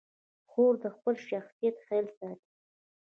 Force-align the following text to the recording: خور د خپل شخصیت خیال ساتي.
خور 0.49 0.73
د 0.83 0.85
خپل 0.95 1.15
شخصیت 1.29 1.75
خیال 1.85 2.07
ساتي. 2.17 2.51